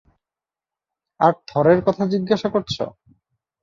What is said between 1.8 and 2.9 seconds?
কথা জিজ্ঞেস করছ?